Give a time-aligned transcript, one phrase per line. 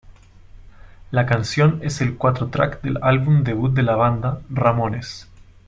[1.11, 5.27] La canción es el cuatro track del álbum debut de la banda, "Ramones".